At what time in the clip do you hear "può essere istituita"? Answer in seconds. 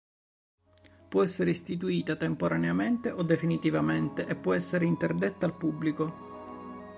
1.09-2.15